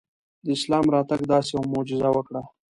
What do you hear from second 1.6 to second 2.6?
معجزه وکړه.